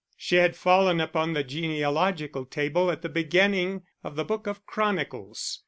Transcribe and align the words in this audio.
_"She 0.17 0.37
had 0.37 0.55
fallen 0.55 0.99
upon 0.99 1.33
the 1.33 1.43
genealogical 1.43 2.43
table 2.45 2.89
at 2.89 3.03
the 3.03 3.07
beginning 3.09 3.83
of 4.03 4.15
the 4.15 4.25
Book 4.25 4.47
of 4.47 4.65
Chronicles. 4.65 5.59